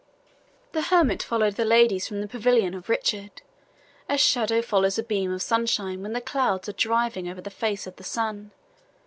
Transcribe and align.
The 0.71 0.81
hermit 0.89 1.21
followed 1.21 1.57
the 1.57 1.63
ladies 1.63 2.07
from 2.07 2.21
the 2.21 2.27
pavilion 2.27 2.73
of 2.73 2.89
Richard, 2.89 3.43
as 4.09 4.19
shadow 4.19 4.63
follows 4.63 4.97
a 4.97 5.03
beam 5.03 5.31
of 5.31 5.43
sunshine 5.43 6.01
when 6.01 6.13
the 6.13 6.21
clouds 6.21 6.67
are 6.67 6.71
driving 6.73 7.29
over 7.29 7.39
the 7.41 7.51
face 7.51 7.85
of 7.85 7.97
the 7.97 8.03
sun. 8.03 8.49